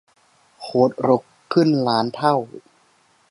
[0.61, 1.23] โค้ดรก
[1.53, 2.35] ขึ้นล้านเท่า